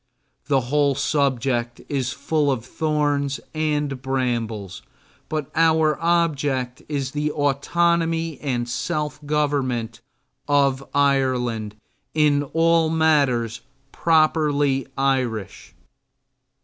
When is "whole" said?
0.61-0.95